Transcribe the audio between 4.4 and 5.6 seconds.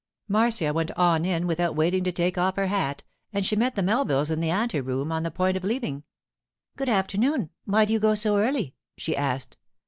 ante room, on the point